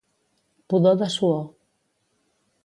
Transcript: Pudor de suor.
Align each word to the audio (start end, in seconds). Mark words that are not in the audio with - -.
Pudor 0.73 0.97
de 1.01 1.09
suor. 1.17 1.45